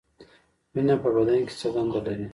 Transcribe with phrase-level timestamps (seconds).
[0.73, 2.27] وینه په بدن کې څه دنده لري؟